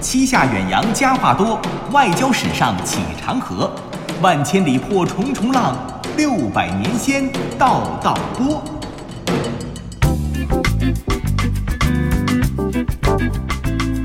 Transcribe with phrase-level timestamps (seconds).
[0.00, 1.60] 七下远洋家话多，
[1.92, 3.70] 外交史上起长河。
[4.22, 5.76] 万千里破重重浪，
[6.16, 8.62] 六百年先道道波。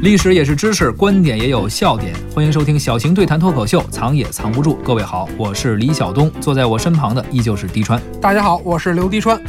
[0.01, 2.13] 历史也是知识，观点也有笑点。
[2.33, 4.75] 欢迎收听小型对谈脱口秀，藏也藏不住。
[4.83, 7.99] 各位好，我是李晓东，坐在我身旁的依旧是滴川。
[8.21, 9.41] 大家好，我是刘滴川。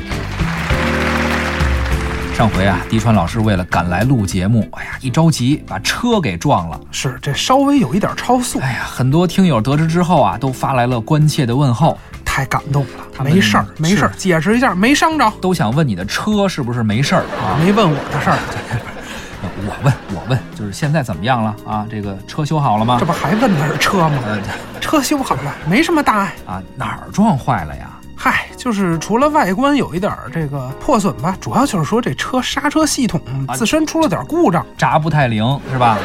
[2.37, 6.79] 上回啊，迪川老师为了赶来录节目，哎呀，一着急把车给撞了。
[6.91, 11.97] 是这稍微有一点超速，哎呀，很多听友得知之后啊，都发来了关切的问候，
[12.27, 13.07] 太感动了。
[13.17, 17.57] 他没事儿，没事儿，解释一下，没伤着，都想问你的车是不是没事儿啊？
[17.59, 18.37] 没问我的事儿，
[19.67, 21.87] 我问，我问，就是现在怎么样了啊？
[21.91, 23.07] 这个车修好了吗这？
[23.07, 24.19] 不还问的是车吗？
[24.27, 24.39] 呃
[24.79, 26.35] 车修好了，没什么大碍。
[26.47, 27.89] 啊，哪儿撞坏了呀？
[28.17, 34.65] 嗨，就是除了外观有一点儿这个破损吧，主要就是说这车刹车系统啊自身出了点故障。
[34.77, 35.99] 闸不太灵是吧？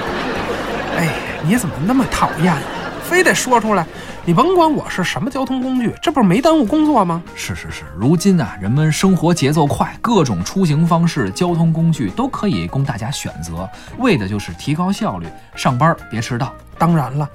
[0.98, 1.08] 哎，
[1.44, 2.58] 你怎么那么讨厌呀？
[3.04, 3.86] 非得说出来？
[4.24, 7.24] 你甭管我是什么交通工具，这不是没耽误工作吗？
[7.34, 16.54] 是是是，如今啊，人们生活节奏快，各种出行方式、交通工具都可以供大家选择，为的就是提高效率，上班别迟到。
[16.78, 17.28] 当然了，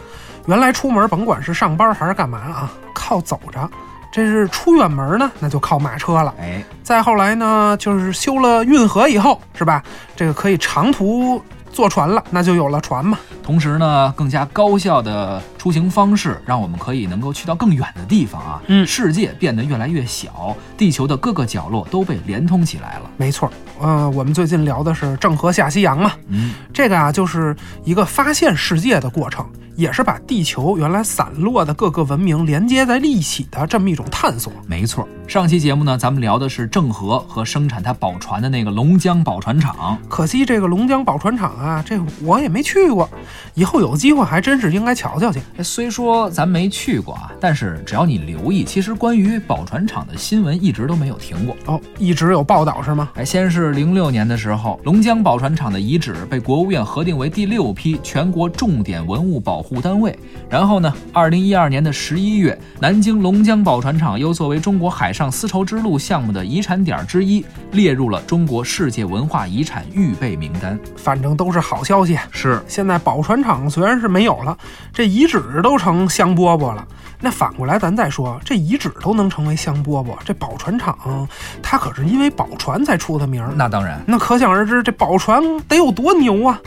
[0.47, 3.69] 原来出门甭管是上班还是干嘛啊，靠走着。
[4.11, 6.35] 这是出远门呢，那就靠马车了。
[6.41, 9.83] 哎，再后来呢，就是修了运河以后，是吧？
[10.15, 13.19] 这个可以长途坐船了，那就有了船嘛。
[13.43, 18.61] 同时呢，更加高效的出行方式，让我们可以能够去到更远的地方啊。
[18.67, 23.03] 嗯世界变得越来越小，地球的各个角落都被连通起来了。
[23.17, 34.53] 没错，呃，我们最近聊的是郑和下西洋嘛，嗯，这个啊，就是一个发现世界的过程，也是把地球原来散落的各个文明连接在一起的这么一种探索。
[34.67, 35.07] 没错。
[35.29, 39.99] 上期节目呢，咱们聊的是郑和和生产他宝船的那个龙江宝船厂。
[40.09, 43.09] 可惜这个龙江宝船厂啊，这我也没去过，
[43.55, 45.41] 以后有机会还真是应该瞧瞧去。
[45.57, 51.57] 哎虽说咱没去过啊，但是只要你留意，其实关于宝船厂的新闻一直都没有停过。
[51.67, 53.11] 哦，一直有报道是吗？
[53.15, 60.17] 哎，先是零六年的时候，龙江宝船厂的遗址被国务院核定为第六批全国重点文物保护单位。
[60.49, 70.79] 然后呢，二零一二年的十一月，南京龙江宝船厂又作为中国海上丝绸之路项目的遗产点之一，列入了中国世界文化遗产预备名单。
[70.97, 72.17] 反正都是好消息。
[72.31, 74.57] 是，现在宝船厂虽然是没有了，
[74.93, 76.87] 这遗址都成香饽饽了。
[77.19, 81.27] 那反过来，咱再说，这遗址都能成为香饽饽，这宝船厂
[81.63, 83.53] 它可是因为宝船才出的名儿。
[83.57, 84.01] 那当然。
[84.07, 86.61] 那可想而知，这宝船得有多牛啊！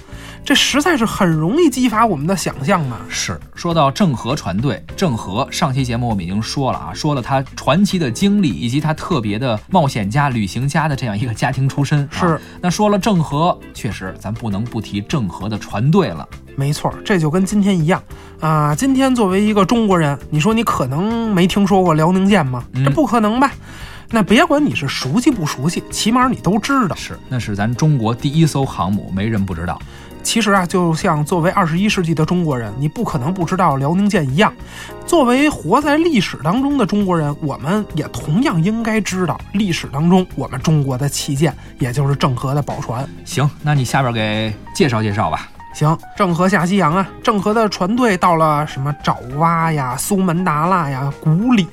[0.49, 2.97] 这实在是很容易激发我们的想象嘛。
[3.07, 11.99] 是说到郑和船队，郑和上期节目我们已经说了啊，说了他传奇的经历以及他特别的冒险家、旅行家的这样一个家庭出身。
[11.99, 16.27] 啊是，那说了郑和，确实咱不能不提郑和的船队了。
[16.55, 18.01] 没错，这就跟今天一样
[18.39, 18.73] 啊！
[18.73, 22.63] 今天作为一个中国人，你说你可能没听说过辽宁舰吗？
[22.73, 23.51] 嗯这不可能吧？
[24.11, 26.95] 那别管你是熟悉不熟悉，起码你都知道。
[26.95, 29.79] 是，那是咱中国第一艘航母，没人不知道。
[30.21, 34.53] 其实啊，就像作为二十一世纪的中国人，你不可能不知道辽宁舰一样。
[35.05, 43.07] 作为活在历史当中的中国人，我们也同样应该知道历史当中我们中国的旗舰，也就是郑和的宝船。
[43.25, 45.49] 行，那你下边给介绍介绍吧。
[45.73, 51.67] 行，郑和下西洋啊，郑和的船队到了什么爪哇呀、苏门答腊呀、古里。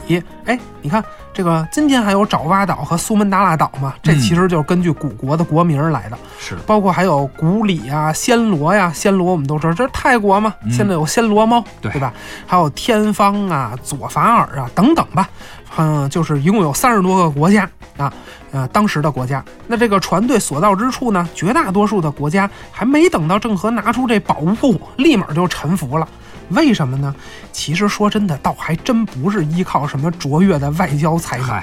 [0.44, 1.02] 哎，你看
[1.32, 3.94] 这个今天还有爪哇岛和苏门答腊岛嘛？
[4.02, 6.18] 这嗯其实就是根据古国的国名儿来的。
[6.38, 12.12] 是，包括还有古里啊、暹罗呀，暹罗我们都知道，这是泰国嘛，嗯现在有暹罗猫，对吧？
[12.46, 15.28] 还有天方啊、左法尔啊等等吧，
[15.76, 18.12] 嗯，就是一共有三十多个国家啊，
[18.50, 19.44] 呃，当时的国家。
[19.66, 26.09] 那这个船队所到之处呢，绝大多数的国家还没等到郑和拿出这宝物，立马就臣服了。
[26.50, 27.14] 为什么呢？
[27.53, 31.62] 其实说真的，倒还真不是依靠什么卓越的外交才能。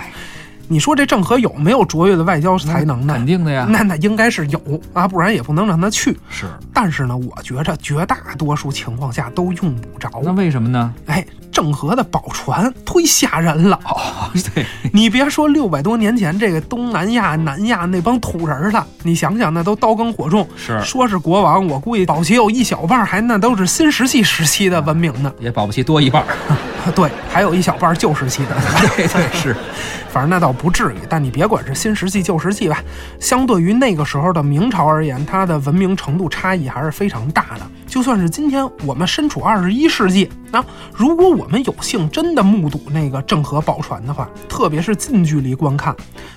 [0.63, 3.13] 嗨，你说这郑和有没有卓越的外交才能呢？
[3.13, 3.67] 肯定的呀。
[3.69, 4.59] 那那应该是有
[4.93, 6.17] 啊，不然也不能让他去。
[6.29, 10.09] 是，但是呢，我觉着绝大多数情况下都用不着。
[10.23, 10.93] 那为什么呢？
[11.07, 13.79] 哎，郑和的宝船忒吓人了。
[13.85, 20.47] 哦，对，你别说六百多年前这个东南亚、南亚那帮土人了，你想想，那都刀耕火种。
[20.55, 25.31] 是说是国王，我估计保齐有一小半儿还那都是新石器时期的文明呢。
[25.39, 26.35] 也保不齐多一半儿。
[26.95, 28.55] 对，还有一小半旧石器的。
[28.95, 29.55] 对对是，
[30.09, 32.83] 反正那倒不至于，但你别管是新石器旧石器吧，
[33.19, 37.61] 相对于那个时候的明朝而言，它的文明程度差异还是非常大的。
[37.93, 45.95] 就算是今天我们身处二十一世纪，那如果我们有幸真的目睹那个郑和宝船的话，特别是近距离观看，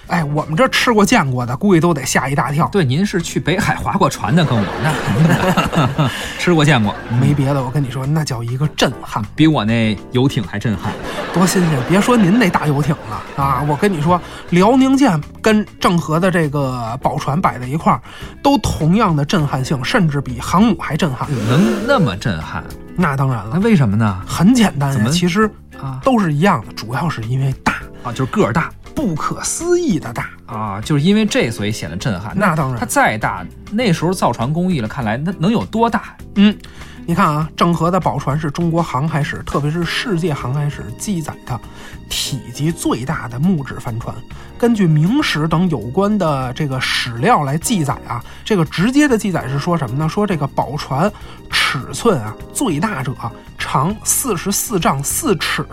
[0.08, 2.68] 哎，我们这吃过见过的，估计都得吓一大跳。
[2.68, 10.92] 对，您是去北海划过船的，跟我那肯定的， 吃过见过，没别的，我跟你说，那叫一个震撼，比我那游艇还震撼，
[11.32, 11.78] 多新鲜！
[11.88, 14.20] 别说您那大游艇了啊，我跟你说，
[14.50, 18.02] 辽宁舰跟郑和的这个宝船摆在一块儿，
[18.42, 21.26] 都同样的震撼性，甚至比航母还震撼。
[21.46, 22.64] 能那么震撼？
[22.96, 23.52] 那当然了。
[23.54, 24.20] 那为什么呢？
[24.26, 25.48] 很简单，怎么其实
[25.78, 30.30] 啊都是一样的，主要是因为大，啊，就是个儿大不可思议的大。
[30.46, 32.32] 啊，就是因为这所以显得震撼。
[32.36, 36.16] 那当然它再大，那时候造船工艺了，看来那能有多大？
[36.36, 36.56] 嗯，
[37.04, 41.60] 你看啊，郑和的宝船是中国航海史，特别是世界航海史记载的
[42.08, 44.14] 体积最大的木质帆船。
[44.58, 50.08] 根据《明史》等有关的这个史料来记载啊，这个直接的记载是说什么呢？
[50.08, 51.12] 说这个宝船
[51.50, 53.14] 尺寸啊，最大者
[53.58, 55.64] 长四十四丈四尺，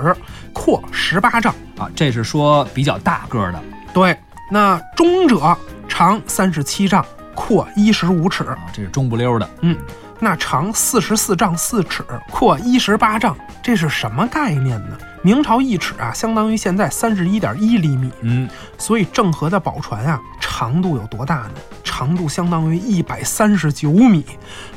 [0.52, 1.54] 阔十八丈。
[1.78, 3.64] 啊，这是说比较大个儿的
[3.94, 4.18] 对，
[4.52, 5.58] 那中者
[5.88, 8.44] 长三十七丈，阔一十五尺。
[8.44, 9.50] 啊，这是中不溜的。
[9.62, 9.78] 嗯，
[10.20, 14.98] 那长四十四丈四尺，阔一十八丈，这是什么概念呢？
[15.24, 18.12] 明朝一尺啊，相当于现在三十一点一厘米。
[18.22, 18.48] 嗯，
[18.78, 21.52] 所以郑和的宝船啊，长度有多大呢？
[21.84, 24.26] 长度相当于一百三十九米，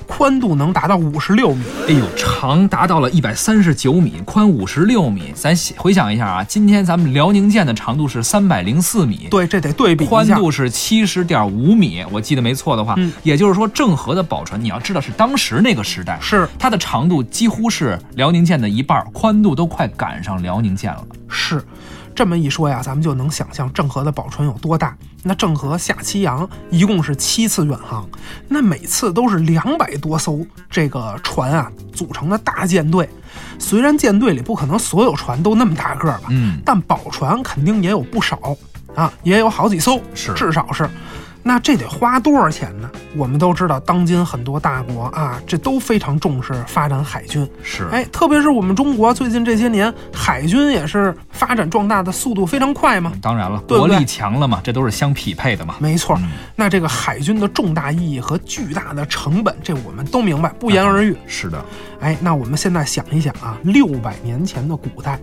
[0.07, 1.63] 宽度能达到五十六米。
[1.89, 5.33] 哎呦，长达到了一百三十九米，宽五十六米。
[5.35, 10.11] 咱回想一下啊，今天咱们辽宁舰的长度是三百零四米，对，这得对比一下。
[10.11, 21.05] 宽度是七十点五米，我记得没错的话，嗯也就是说郑和的宝船，你要知道是当时那个时代，是它的长度几乎是辽宁舰的一半，宽度都快赶上辽宁舰了。
[21.29, 21.63] 是，
[22.17, 24.97] 这么一说呀，咱们就能想象郑和的宝船有多大。
[25.23, 28.09] 那郑和下西洋一共是七次远航，
[28.49, 30.41] 那每次都是两百多艘
[30.71, 33.07] 这个船啊组成的大舰队。
[33.59, 38.57] 虽然舰队里不可能所有船都那么大个儿吧，嗯，但宝船肯定也有不少
[38.95, 40.89] 啊，也有好几艘，是至少是。
[41.47, 42.91] 那这得花多少钱呢？
[43.15, 47.49] 我们都知道，当今很多大国啊，这都非常重视发展海军。
[47.63, 53.13] 是，哎，特别是我们中国最近这些年，海军也是发展壮大的速度非常快嘛。
[53.23, 55.77] 当然了，对对国力强了嘛，这都是相匹配的嘛。
[55.79, 61.17] 没错，嗯那这个海军的重大意义和巨大的成本，这我们都明白，不言而喻。
[61.29, 61.65] 是的，
[62.01, 65.21] 哎，那我们现在想一想啊，六百年前的古代，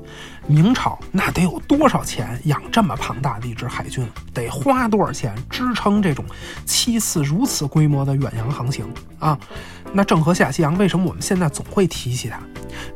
[0.47, 4.05] 明朝那得有多少钱养这么庞大的一支海军？
[4.33, 6.25] 得花多少钱支撑这种
[6.65, 8.85] 七次如此规模的远洋航行
[9.19, 9.37] 啊？
[9.93, 12.39] 那郑和下西洋，为什么我们现在总会提起它？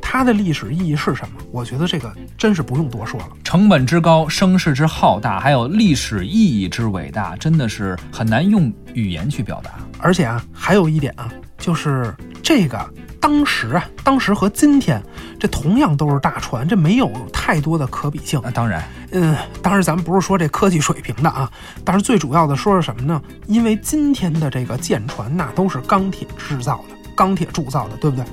[0.02, 1.40] 它的历史意义是什么？
[1.52, 3.30] 我觉得这个真是不用多说了。
[3.44, 9.72] 成本之高，声势之浩大，还有历史意义之伟大，真的是很难用语言去表达。
[10.00, 12.90] 而且啊，还有一点啊，就是这个
[13.20, 15.02] 当时啊，当时和今天
[15.40, 18.40] 这同样都是大船，这没有太多的可比性。
[18.44, 21.50] 那当然，嗯，当然咱们不是说这科技水平的啊，
[21.84, 23.22] 但是最主要的说是什么呢？
[23.48, 28.26] 因为今天的这个舰船那都是钢铁制造的，钢铁铸造的，对不对？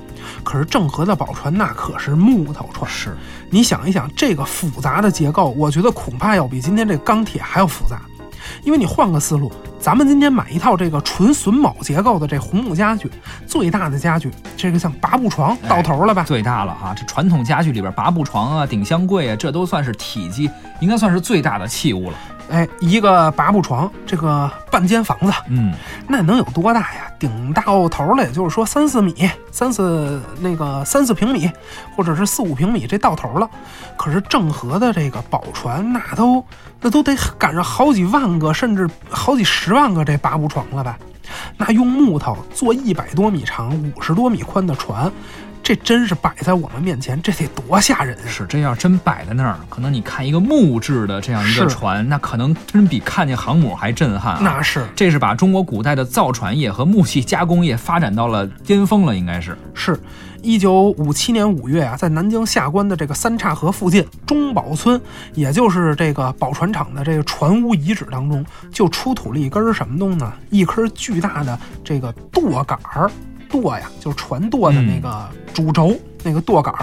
[0.43, 3.15] 可是郑和的宝船那可是木头船，是
[3.49, 8.01] 你想一想，这个复杂的结构，我觉得恐怕要比今天这钢铁还要复杂。
[8.63, 13.09] 因为你换个思路，咱们今天买一套这个纯榫卯结构的这红木家具，
[13.45, 16.23] 最大的家具，这个像拔步床到头了吧？
[16.23, 16.93] 最大了哈。
[16.95, 20.49] 这传统家具里边，拔步床啊、顶箱柜啊，这都算是体积
[20.79, 22.17] 应该算是最大的器物了。
[22.49, 25.73] 哎，一个八步床，这个半间房子，嗯，
[26.07, 27.11] 那能有多大呀？
[27.17, 31.49] 顶到头了，也就是说三四米，三四那个三四平米，
[31.95, 33.49] 或者是四五平米，这到头了。
[33.97, 36.45] 可是郑和的这个宝船，那都
[36.81, 40.97] 那都得赶上好几万个，甚至好几十万个这八步床了吧？
[41.57, 45.11] 那用木头做一百多米长、五十多米宽的船，
[45.65, 48.27] 这真是摆在我们面前，这得多吓人啊！
[48.27, 54.39] 是这要真摆在那儿，可能你看一个木质的这样一个船，那可能真比看见航母还震撼、啊。
[54.43, 59.57] 那是这是把中国古代的造船业和木器加工业发展到了巅峰了，应该是。
[59.73, 59.99] 是，
[60.43, 65.01] 一九五七年五月啊，在南京下关的这个三岔河附近中宝村，
[65.33, 70.31] 也就是这个宝船厂的这个船坞遗址当中，就出土了一根儿什么东西呢？
[70.51, 73.09] 一根巨大的这个舵杆儿，
[73.49, 76.73] 舵呀，就是船舵的那个主轴，那个舵杆，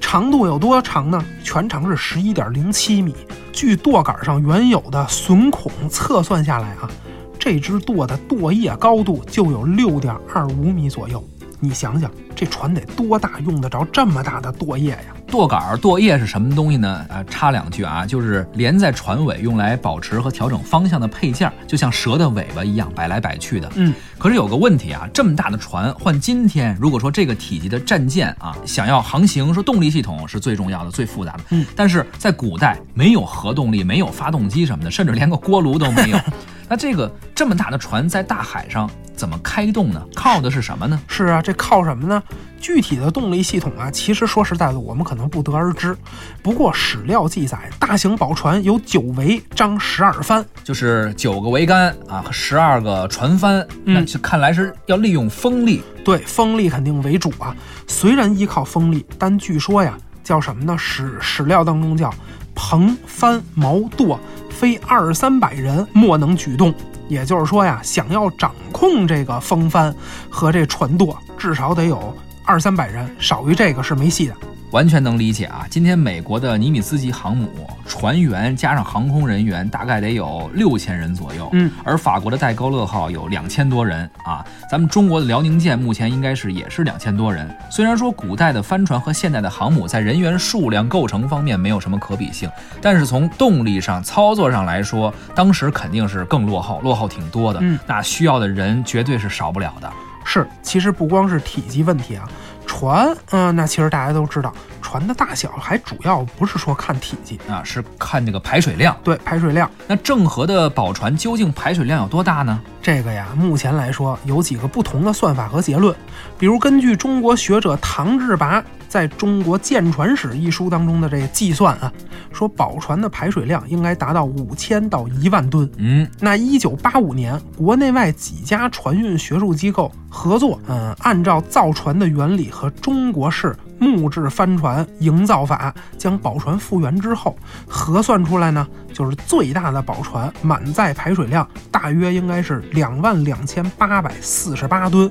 [0.00, 1.24] 长度有多长呢？
[1.42, 3.14] 全长是十一点零七米。
[3.52, 6.90] 据舵杆上原有的损孔测算下来啊，
[7.38, 11.22] 这只舵的舵叶高度就有六点二五米左右。
[11.58, 15.15] 你想想，这船得多大，用得着这么大的舵叶呀？
[15.26, 17.04] 舵杆儿、舵叶是什么东西呢？
[17.08, 23.70] 啊，插两句啊，就是连在船尾用来保持和调整方向的配件儿，就像蛇的尾巴一样摆来摆去的。
[23.74, 31.40] 嗯，可是有个问题啊，这么大的船换今天，如果说这个体积的战舰啊，想要航行，说动力系统是最重要的、最复杂的。
[31.50, 36.18] 嗯，但是在古代没有核动力，没有发动机什么的，甚至连个锅炉都没有。
[36.68, 40.02] 那这个这么大的船在大海上怎么开动呢？
[40.14, 41.00] 靠的是什么呢？
[41.08, 42.22] 是啊，这靠什么呢？
[42.58, 45.96] 具体的动力系统啊，其实说实在的，我们可能不得而知。
[46.42, 55.82] 不过史料记载，大型宝船有九桅，张十二帆，就是九个桅杆啊和十二个船帆，那就看来是要利用风力。
[56.04, 57.54] 对，风力肯定为主啊。
[57.86, 60.76] 虽然依靠风力，但据说呀，叫什么呢？
[60.76, 62.12] 史史料当中叫
[62.56, 64.18] 篷帆毛舵，
[64.50, 66.74] 非二三百人莫能举动。
[67.08, 69.94] 也就是说呀，想要掌控这个风帆
[70.28, 72.12] 和这船舵，至少得有
[72.44, 74.34] 二三百人，少于这个是没戏的。
[74.72, 75.64] 完全能理解啊！
[75.70, 77.48] 今天美国的尼米兹级航母
[77.86, 84.44] 船员加上航空人员大概得有六千人左右，嗯，而法国的戴高乐号有两千多人啊。
[84.70, 87.48] 咱们中国的辽宁舰目前应该是也是两千多人。
[87.70, 92.50] 虽然说古代的帆船和现代的航母在人员数量构成方面没有什么可比性，
[92.82, 97.60] 但是从动力上、操作上来说，当时肯定是更落后，落后挺多的。
[97.62, 99.90] 嗯，那需要的人绝对是少不了的。
[100.28, 102.28] 是，其实不光是体积问题啊，
[102.66, 108.96] 船，嗯、那其实大家都知道，船的大小还主要不是说看体积，啊，是看这个排水量。
[109.02, 109.70] 对排水量。
[109.86, 112.60] 那郑和的宝船究竟排水量有多大呢？
[112.82, 115.94] 这个呀，目前来说有几个不同的算法和结论。
[116.38, 118.62] 比如，根据中国学者唐志拔
[118.96, 121.92] 在中国舰船史一书当中的这个计算啊，
[122.32, 125.70] 说宝船的排水量应该达到五千到一万吨。
[125.76, 137.36] 嗯，那一九八五年，国内外几家船运学术机构合作，嗯，按照造船的原理和中国式木质帆船营造法，将宝船复原之后，
[137.68, 145.10] 核算出来呢，就是最大的宝船满载排水量大约应该是两万两千八百四十八吨，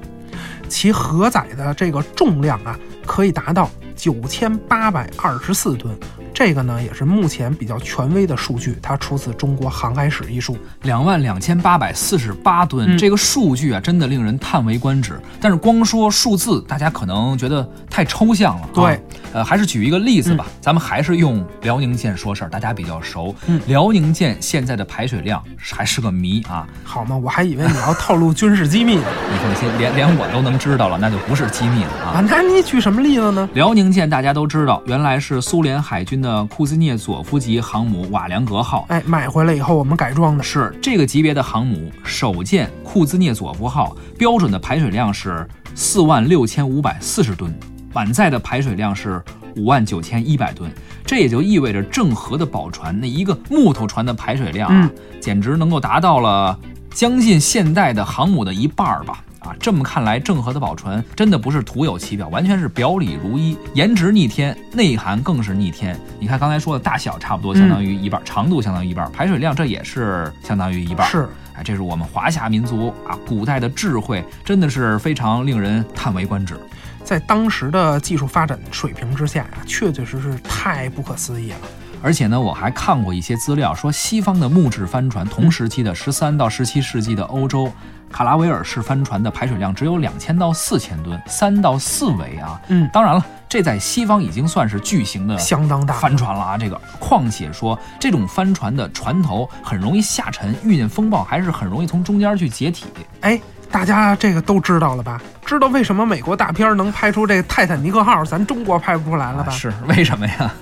[0.67, 5.97] 其荷载的这个重量啊，可以达到九千八百二十四吨。
[6.35, 10.57] 这个呢，也是目前比较权威的数据，它出自《中国航海史》一书。
[10.81, 15.17] 两万两千八百四十八吨，嗯这个数据啊，真的令人叹为观止。
[15.39, 18.69] 但是光说数字，大家可能觉得太抽象了、啊。
[18.73, 19.01] 对，
[19.31, 23.33] 呃，还是举一个例子吧，咱们还是用辽宁舰说事儿，大家比较熟。
[23.47, 26.67] 嗯辽宁舰现在的排水量还是个谜啊！
[26.83, 27.15] 好嘛？
[27.15, 29.03] 我还以为你要透露军事机密呢。
[29.31, 32.19] 你放心，连连我都能知道了，那就不是机密了啊。
[32.19, 33.47] 啊，那你举什么例子呢？
[33.53, 38.85] 辽宁舰大家都知道，原来是苏联海军的库兹涅佐夫级航母瓦良格号。
[38.89, 40.43] 哎，买回来以后我们改装的。
[40.43, 47.53] 是这个级别的航母，首舰库兹涅佐夫号标准的排水量是四万六千五百四十吨，
[47.93, 49.23] 满载的排水量是
[49.55, 50.71] 五万九千一百吨。
[51.05, 54.89] 这也就意味着郑和的宝船那一个木头船的排水量啊，
[55.21, 59.23] 简直能够达到了将近现代的航母的一半儿吧。
[59.45, 65.95] 啊，这么看来，郑和的宝船真的不是徒有其表，完全是表里如一，颜值逆天，内涵更是逆天。
[66.19, 71.07] 你看刚才说的大小差不多相当于一半，长度相当于一半，排水量这也是相当于一半。
[71.07, 76.59] 是，哎，这是我们华夏民族啊，古代的智慧，真的是非常令人叹为观止。
[77.03, 81.57] 在当时的技术发展水平之下呀，确确实实太不可思议了。
[82.01, 87.71] 而且呢，我还看过一些资料，说西方的木质帆船同时期的十三到十七世纪的欧洲。
[88.15, 92.57] 卡拉维尔式帆船的排水量只有两千到四千吨，三到四维啊。
[92.69, 96.57] 嗯，当然了，这在西方已经算是巨型的相当大帆船了啊。
[96.57, 102.85] 这个，况且说这种帆船的船头很容易下沉，遇见风暴还是很容易从中间去解体。
[103.19, 103.37] 哎，
[103.69, 105.21] 大家这个都知道了吧？
[105.45, 109.51] 知道为什么美国大片能拍出这个泰坦尼克号，咱中国拍不出来了吧？
[109.51, 110.53] 是为什么呀？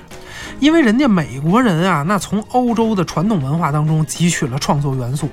[0.59, 5.29] 因为人家美国人啊，那从欧洲的传统文化当中汲取了创作元素，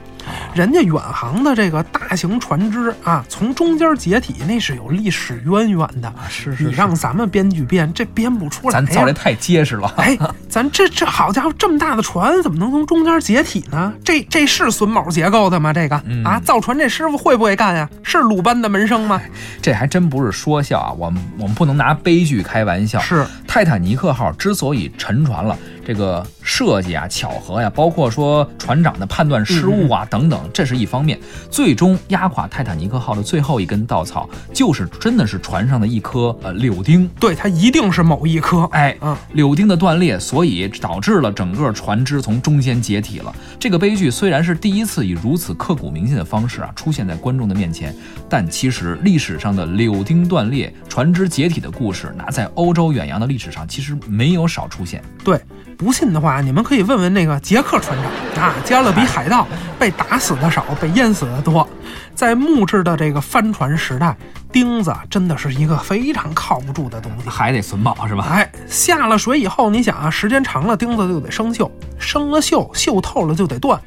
[0.54, 6.12] 人家远航的这个大型船只啊，从中间解体，那是有历史渊源的。
[6.28, 8.72] 是是你让咱们编剧编，这编不出来。
[8.72, 9.92] 咱造的太结实了。
[9.98, 13.92] 哎，咱这这好家伙，这么大的船怎么能从中间解体呢？
[14.02, 15.72] 这这是榫卯结构的吗？
[15.72, 17.88] 这个、嗯啊，造船这师傅会不会干呀？
[18.02, 19.20] 是鲁班的门生吗？
[19.60, 22.98] 这还真不是说笑啊，我们我们不能拿悲剧开玩笑。
[23.00, 31.16] 是泰坦尼克号之所以沉船了，这这个设计啊、巧合呀，包括说船长的判断失误啊等等，这是一方面。
[31.49, 37.09] 最终压垮泰坦尼克号的最后一根稻草，就是真的是船上的一颗呃柳钉。
[37.21, 38.64] 对，它一定是某一颗。
[38.73, 43.33] 哎，嗯，柳钉的断裂，所以导致了整个船只从中间解体了。
[43.61, 47.95] 这个悲剧虽然是第一次以如此刻骨铭心的方式啊出现在观众的面前，
[48.28, 55.00] 但其实历史上的柳钉断裂、船只解体的故事，那在欧洲远洋的历史上其实没有少出现。
[55.23, 55.40] 对，
[55.78, 57.97] 不信的话，你们可以问问那个杰克船
[58.35, 59.47] 长啊，加勒比海盗
[59.78, 61.66] 被打死的少，被淹死的多。
[62.14, 64.14] 在木质的这个帆船时代，
[64.52, 67.30] 钉子真的是一个非常靠不住的东西。
[67.30, 68.26] 还得损保是吧？
[68.28, 73.80] 哎，下了水以后，你想啊，时间长了，钉子就得生锈，生了锈，锈透了就得断，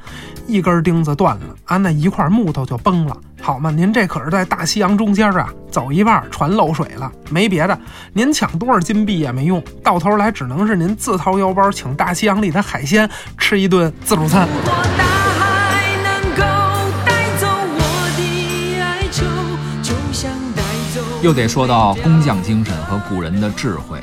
[0.48, 3.16] 一根钉子断了啊，那一块木头就崩了。
[3.46, 7.78] 好嘛，您这可是在大西洋中间啊，走一半船漏水了，没别的，
[8.14, 13.08] 您抢多少金币也没用，到头来只能是您自掏腰包请大西洋里的海鲜
[13.38, 14.48] 吃一顿自助餐。
[21.22, 24.02] 又得说到工匠精神和古人的智慧。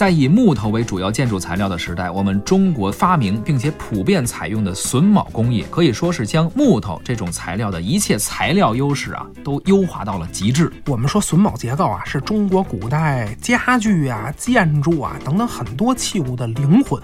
[0.00, 10.72] 在以木头为主要建筑材料的时代，我们中国发明并且普遍采用的榫卯工艺，可以说是将木头这种材料的一切材料优势啊，都优化到了极致。
[10.86, 16.98] 我们说榫卯结构啊，是中国古代家具啊、建筑啊等等很多器物的灵魂。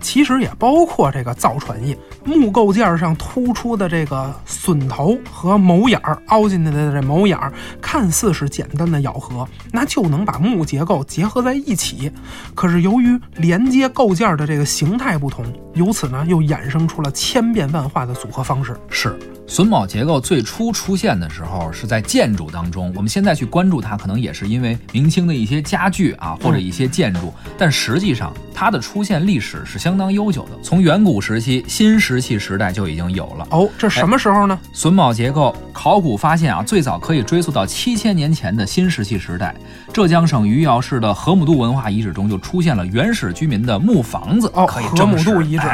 [0.00, 12.10] 其实也包括这个造船业，木构件上突出的这个榫头和眸眼儿凹进去的这眸眼儿，看似是简单的咬合，那就能把木结构结合在一起。
[12.54, 15.44] 可是由于连接构件的这个形态不同，
[15.74, 18.76] 由此呢又衍生出了千变万化的组合方式。
[18.88, 19.18] 是。
[19.48, 27.34] 榫卯结构最初出现的时候是在建筑当中，我们现在去关注它，可能也是因为明清的一些家具啊，或者一些建筑。
[27.58, 33.48] 但实际上，它的出现历史是相当悠久的，从远古时期、新石器时代就已经有了。
[33.50, 34.56] 哦，这什么时候呢？
[34.72, 39.52] 榫卯结构考古发现啊，最早可以追溯到七千年前的新石器时代，
[39.92, 44.50] 浙江省余姚市的河姆渡文化遗址中就出现了原始居民的木房子。
[44.54, 45.66] 哦，可以河姆渡遗址。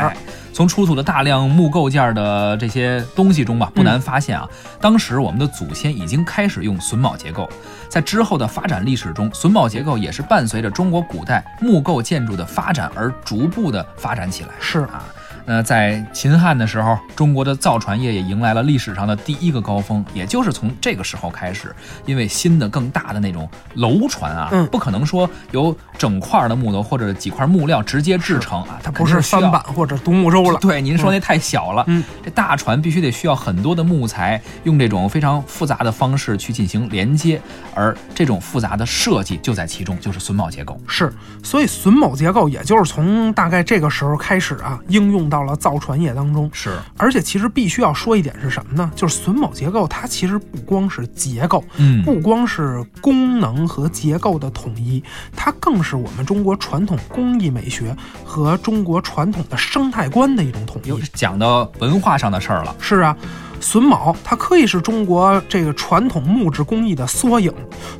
[0.52, 4.48] 从出土的大量木构件的这些东西中吧，不难发现啊，
[4.80, 7.46] 当时我们的祖先已经开始用榫卯结构。
[7.90, 14.50] 在之后的发展历史中，榫卯结构也是伴随着中国古代木构建筑的发展而逐步的发展起来。
[14.58, 15.04] 是啊。
[15.48, 21.74] 那在秦汉的时候，中国的造船业也迎来了历史上的第一个高峰，也就是从这个时候开始，
[22.04, 30.58] 因为新的更大的那种楼船啊，嗯，不可能说由整块的木头或者几块木料直接制成啊，它不是翻板或者独木舟了。
[30.60, 37.40] 对，您说那太小了，嗯，这大船必须得需要很多的木材，用这种非常复杂的方式去进行连接，
[37.72, 40.76] 而这种复杂的设计就在其中，就是榫卯结构。
[40.88, 41.12] 是，
[41.44, 45.35] 所以榫卯结构也就是从大概这个时候开始啊，应用到。
[45.36, 48.90] 到了造船业当中是，而且其实必须要说一点是什么呢？
[48.96, 55.04] 就是榫卯结构，它其实不光是结构，嗯，不光是功能和结构的统一，
[55.36, 57.94] 它更是我们中国传统工艺美学
[58.24, 62.74] 和中国传统的生态观的一种统一，讲到文化上的事儿了。
[62.80, 63.14] 是啊。
[63.58, 67.50] 榫卯，它可以是中国这个传统木质工艺的缩影。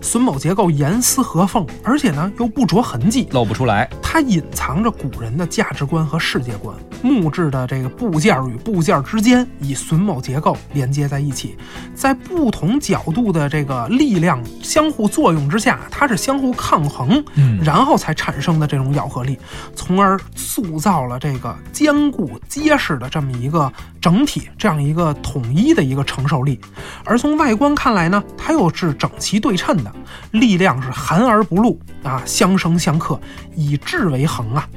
[0.03, 3.88] 榫卯结构严丝合缝，而且呢又不着痕迹，露不出来。
[4.16, 6.74] 它隐藏着古人的价值观和世界观。
[7.02, 11.55] 木质的这个部件与部件之间以榫卯结构连接在一起，
[11.94, 19.38] 在不同角度的这个力量相互作用之下，它是相互抗衡，嗯，然后才产生的这种咬合力，
[19.74, 25.42] 从而塑造了这个坚固结实的这么一个整体，这样一个统。
[25.55, 26.61] 一的一个承受力，
[27.05, 29.92] 而从外观看来呢，它又是整齐对称的，
[30.31, 33.18] 力量是含而不露啊，相生相克，
[33.55, 34.68] 以质为衡啊。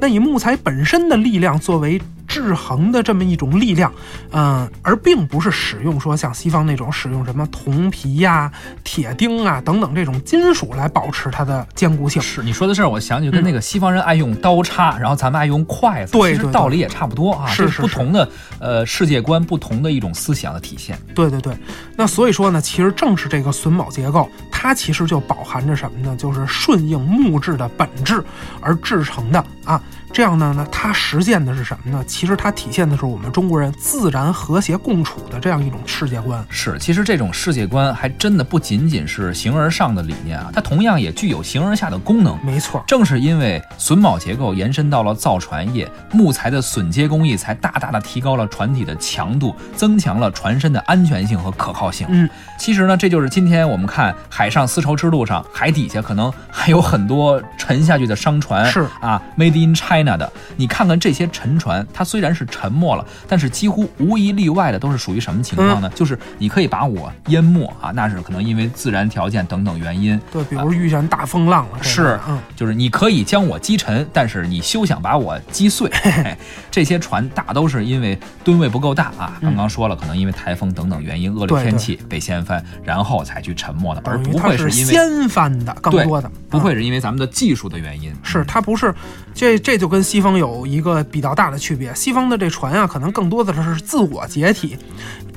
[0.00, 2.00] 那以木材本身的力量作为。
[2.32, 3.92] 制衡的这么一种力量，
[4.30, 8.50] 嗯，而并不是使用说像西方那种使用什么铜皮呀、
[8.82, 12.22] 铁钉啊等等这种金属来保持它的坚固性。
[12.22, 18.26] 是你说的事儿，我想起跟那个西方人爱用刀叉，然后咱们爱用筷子，对，其实道理也差不多啊，是是不同的
[18.58, 20.98] 呃世界观，不同的一种思想的体现。
[21.14, 21.54] 对对对，
[21.94, 26.16] 那所以说呢，其实正是这个榫卯结构，它其实就饱含着什么呢？
[26.16, 28.24] 就是顺应木质的本质
[28.62, 29.82] 而制成的啊。
[30.12, 32.04] 这样呢，那它实现的是什么呢？
[32.06, 36.44] 其实它体现的是我们中国人自然和谐共处的这样一种世界观。
[36.50, 42.38] 是，其实这种世界观还真的不仅仅是形而上的理念啊，它同样也具有形而下的功能。
[42.44, 52.06] 没错，正是因为榫卯结构延伸到了造船业，木材的榫接工艺才大大的提高了船体的强度，增强了船身的安全性和可靠性。
[52.10, 60.30] 嗯，其实呢，这就是今天我们看海上丝绸之路上，海底下可能还有很多沉下去的商船，是啊，Made in China 的。
[60.56, 65.90] 你看看这些沉船，它虽然是沉没了，但是几乎无一例外的都是属于什么情况呢？
[65.94, 70.20] 就是你可以把我淹没啊，那是可能因为自然条件等等原因。
[70.32, 75.90] 对，比如遇见大风浪了，是，嗯，就是你可以将我击沉，但是你休想把我击碎。
[76.70, 88.12] 这些船大都是因为吨位不够大啊，刚刚说了，可能因为台风等等原因、恶劣天气被掀翻，然后才去沉没的，而不会是因为掀翻的更多的，不会是因为咱们的技术的原因。
[88.22, 88.94] 是它不是，
[89.34, 94.76] 这这就跟西方有一个比较大的区别，西方的这船啊，可能更多的是自我解体。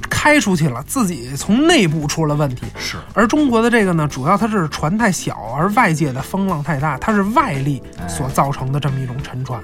[0.07, 2.65] 开出去了，自己从内部出了问题。
[2.77, 9.61] 是，而中国的这个呢，主要它是船太小，而外界的风浪太大，它是外力所造成的这么一种沉船。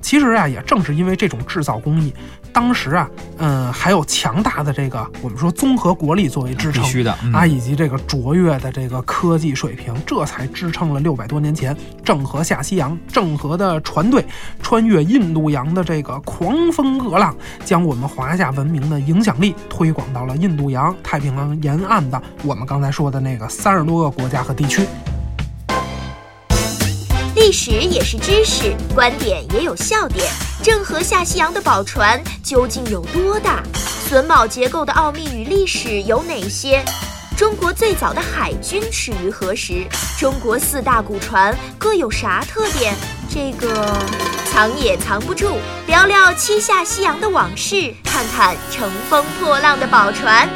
[0.00, 2.12] 其实啊，也正是因为这种制造工艺，
[2.56, 14.24] 当时啊，嗯，还有强大的这个我们说综合国力作为支撑，必须的啊，以及这个卓越的这个科技水平，这才支撑了六百多年前郑和下西洋，郑和的船队
[14.62, 24.86] 穿越印度洋的这个狂风恶浪，将我们华夏文明的影响力推广到了印度洋、太平洋沿岸的我们刚才说的那个三十多个国家和地区。
[27.46, 30.28] 历史也是知识，观点也有笑点。
[30.64, 33.62] 郑和下西洋的宝船究竟有多大？
[34.10, 36.84] 榫卯结构的奥秘与历史有哪些？
[37.36, 39.86] 中国最早的海军始于何时？
[40.18, 42.96] 中国四大古船各有啥特点？
[43.30, 43.96] 这个
[44.50, 45.56] 藏也藏不住。
[45.86, 50.48] 聊聊七下西洋的往事，看看乘风破浪的宝船。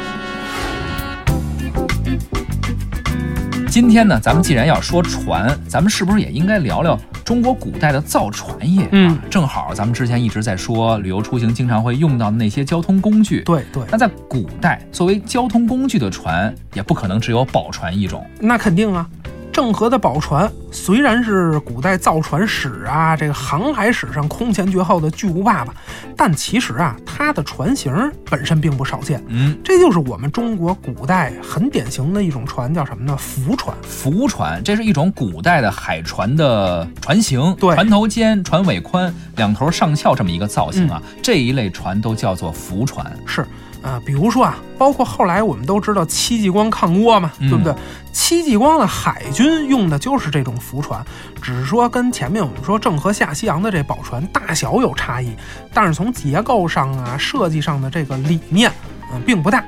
[3.71, 8.85] 今天呢，咱们既然要说船，咱们是不是也应该聊聊中国古代的造船业？
[8.91, 13.43] 嗯，正好咱们之前一直在说旅游出行经常会用到的那些交通工具。
[13.43, 13.81] 对对。
[13.89, 18.29] 那在古代，作为交通工具的船，也不可能只有宝船一种。
[18.41, 19.09] 那肯定啊。
[19.51, 25.73] 郑和的宝船虽然是古代造船史啊，这个航海史上空前绝后的巨无霸吧，
[26.15, 27.93] 但其实啊，它的船型
[28.29, 29.23] 本身并不少见。
[29.27, 33.15] 嗯，这就是我们中国古代很典型的一种船，叫什么呢？
[33.17, 33.75] 浮船。
[33.83, 41.01] 浮船，这是一种古代的海船的船型，对，船头尖，船尾宽，两头上翘这么一个造型啊。
[41.21, 43.05] 这一类船都叫做浮船。
[43.25, 43.45] 是。
[43.81, 47.73] 啊，比如说啊，包括后来我们都知道戚继光抗倭嘛，对不对？
[48.13, 51.03] 戚继光的海军用的就是这种浮船，
[51.41, 55.35] 只是说跟前面我们说郑和下西洋的这宝船大小有差异，
[55.73, 58.71] 但是从结构上啊、设计上的这个理念，
[59.13, 59.63] 嗯，并不大。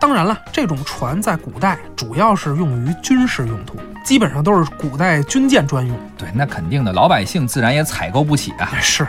[0.00, 5.96] 当然了，这种船在古代主要是用于军事用途，基本上都是古代军舰专用。
[6.18, 8.68] 对，那肯定的，老百姓自然也采购不起啊。
[8.80, 9.06] 是，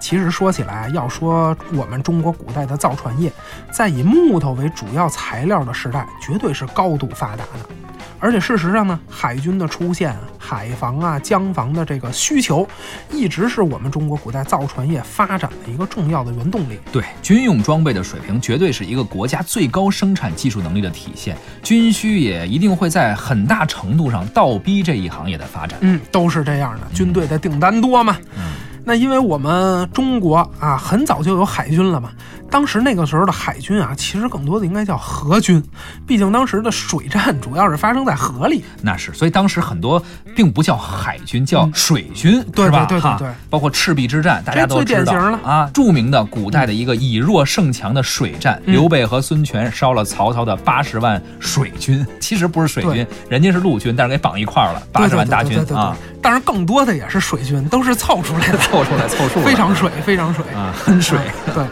[0.00, 3.32] 其实说起来，要说我们中国古代的造船业，
[3.70, 7.95] 在以木头为主要材料的时代，绝对是高度发达的。
[8.18, 12.66] 而且事实上呢，海军的出现，海防啊、江防的这个需求，
[13.10, 16.78] 一直是我们中国古代造船业发展的一个重要的原动力。
[16.90, 25.78] 对，军用装备的水平绝对是一个国家最高生产技术能力的体现，军需也一定会在很大程度上倒逼这一行业的发展。
[25.82, 28.16] 嗯，都是这样的，军队的订单多嘛。
[28.36, 28.65] 嗯。
[28.88, 32.10] 那因为我们中国啊，很早就有海军了嘛。
[32.48, 35.60] 当时那个时候的海军啊，其实更多的应该叫河军，
[36.06, 38.64] 毕竟当时的水战主要是发生在河里。
[38.80, 40.00] 那是，所以当时很多
[40.36, 42.84] 并不叫海军，叫水军，是吧？
[42.84, 43.28] 对对对。
[43.50, 52.06] 包括赤壁之战，大家都知道啊，著名的古代的一个以弱胜强的水战，刘备和孙权烧了曹操的八十万水军。
[52.20, 55.96] 其实不是水军，人家是陆军，但是给绑一块儿了，八十万大军啊。
[56.22, 58.58] 当然更多的也是水军，都是凑出来的。
[58.76, 61.18] 凑出来凑数，非常水，非常水啊，很水。
[61.54, 61.64] 对，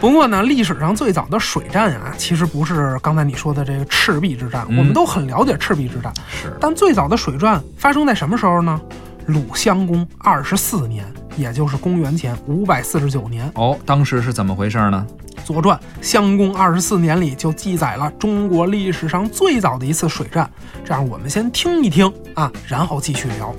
[0.00, 4.66] 不过呢，历史上最早的水战啊，其实不是刚才你说的这个赤壁之战。
[4.68, 6.56] 我们都很了解赤壁之战，是。
[6.60, 8.80] 但最早的水战发生在什么时候呢？
[9.26, 11.04] 鲁襄公二十四年，
[11.36, 13.48] 也就是公元前五百四十九年。
[13.54, 15.06] 哦，当时是怎么回事呢？
[15.44, 20.50] 《左传》襄公二十四年里就记载了中国历史上最早的一次水战。
[20.82, 23.54] 这样，我们先听一听啊，然后继续聊。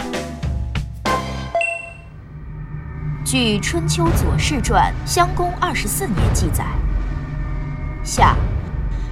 [3.32, 6.66] 据《春秋左氏传》襄公二十四年记载：
[8.04, 8.36] 夏，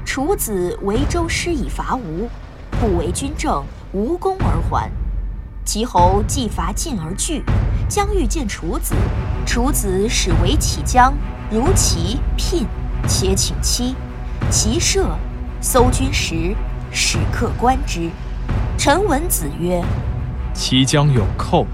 [0.03, 2.27] 楚子为周师以伐吴，
[2.79, 4.89] 不为军政，无功而还。
[5.63, 7.43] 齐侯既伐晋而惧，
[7.87, 8.95] 将欲见楚子。
[9.45, 11.13] 楚子使为启将，
[11.51, 12.65] 如其聘，
[13.07, 13.93] 且请期。
[14.49, 15.15] 其射，
[15.61, 16.55] 搜军时，
[16.91, 18.09] 使客观之。
[18.79, 19.79] 臣闻子曰
[20.55, 21.67] ：“齐将有寇，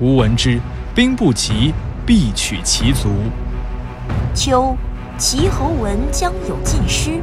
[0.00, 0.60] 吾闻之。”
[0.98, 1.72] 兵不齐，
[2.04, 3.08] 必取其足。
[4.34, 4.76] 秋，
[5.16, 7.20] 齐侯闻将有进师，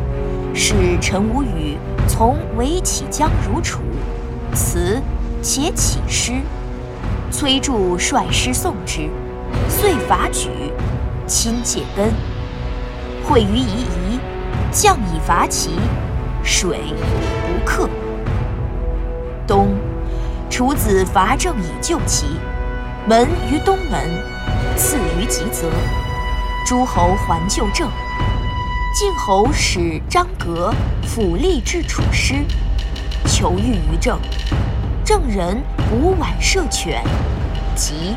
[0.53, 3.81] 使臣无宇，从为启将如楚，
[4.53, 5.01] 辞
[5.41, 6.35] 且起师。
[7.29, 9.09] 崔杼率师送之，
[9.67, 10.47] 遂伐举，
[11.27, 12.13] 亲界根。
[13.25, 14.19] 会于夷夷，
[14.71, 15.71] 将以伐齐，
[16.41, 16.79] 水
[17.45, 17.89] 不克。
[19.45, 19.67] 冬，
[20.49, 22.37] 楚子伐郑以救齐，
[23.07, 24.01] 门于东门，
[24.75, 25.69] 次于吉泽。
[26.65, 27.87] 诸侯还旧政。
[28.95, 32.43] 晋侯使张革辅力至楚师，
[33.27, 34.17] 求遇于政。
[35.03, 37.03] 郑人无晚射犬，
[37.75, 38.15] 疾。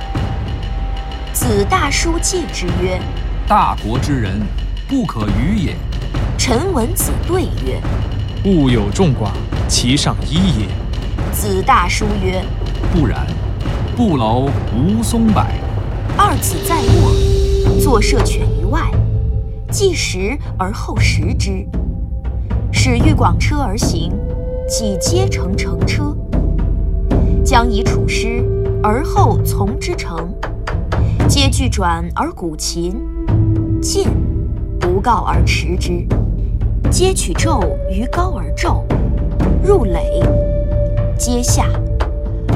[1.34, 2.98] 子大叔戒之曰
[3.46, 4.40] ：“大国之人，
[4.88, 5.76] 不可与也。”
[6.38, 7.78] 臣闻子对曰
[8.46, 9.32] ：“物有众寡，
[9.68, 10.66] 其上一也。”
[11.30, 12.42] 子大叔曰
[12.90, 13.26] ：“不然，
[13.98, 15.44] 布楼无松柏。”
[16.16, 18.88] 二子在卧，坐射犬于外。
[19.72, 21.66] 既食而后食之，
[22.70, 24.12] 使欲广车而行，
[24.68, 26.16] 己皆乘乘车。
[27.44, 28.40] 将以处师，
[28.84, 30.32] 而后从之城。
[31.26, 32.94] 皆具转而鼓琴，
[33.82, 34.06] 进
[34.78, 36.06] 不告而驰之。
[36.88, 38.84] 皆取胄于高而骤，
[39.60, 40.22] 入垒，
[41.18, 41.66] 皆下。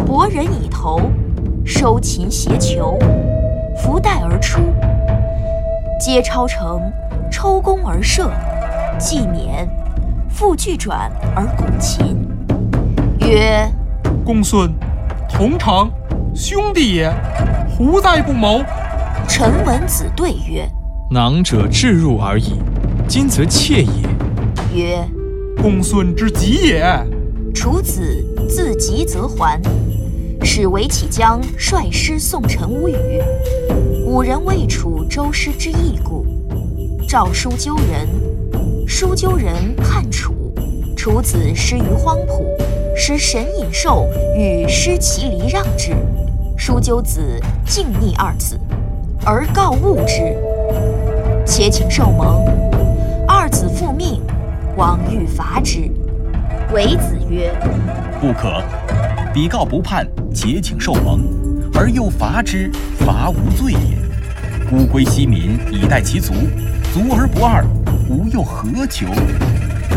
[0.07, 1.00] 博人以头，
[1.64, 2.98] 收琴携裘，
[3.77, 4.61] 拂带而出。
[6.01, 6.81] 皆超城，
[7.31, 8.31] 抽弓而射，
[8.98, 9.68] 既免，
[10.29, 12.29] 复俱转而鼓琴，
[13.20, 13.68] 曰
[14.25, 14.75] ：“公孙，
[15.31, 15.90] 同城，
[16.35, 17.12] 兄弟也，
[17.70, 18.61] 胡在不谋？”
[19.29, 20.68] 陈文子对曰
[21.11, 22.61] ：“囊者置入而已，
[23.07, 24.09] 今则窃也。”
[24.75, 24.98] 曰
[25.62, 26.85] ：“公孙之急也。”
[27.55, 28.03] 楚子
[28.48, 29.61] 自急则还，
[30.44, 32.96] 使韦启将率师送陈无宇。
[34.05, 36.26] 五人未楚周师之义故，
[37.09, 38.09] 诏书纠人。
[38.87, 40.35] 书纠人叛楚，
[40.96, 42.44] 楚子失于荒浦，
[42.94, 45.92] 使神隐兽与失其离让之。
[46.57, 48.59] 书纠子敬逆二子，
[49.24, 50.37] 而告勿之。
[51.46, 52.44] 且请受盟。
[53.26, 54.20] 二子复命，
[54.76, 55.90] 王欲伐之。
[56.74, 57.52] 韦子曰
[58.20, 58.62] ：“不可。
[59.32, 61.24] 彼告不叛，且请受蒙，
[61.74, 63.98] 而又伐之，伐无罪也。”
[64.68, 66.34] 孤归西民以待其卒，
[66.92, 67.64] 卒而不二，
[68.10, 69.06] 吾又何求？